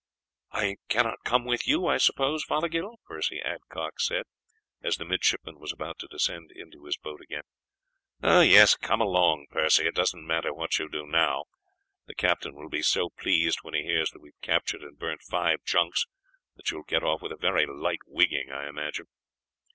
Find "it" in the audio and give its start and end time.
9.85-9.93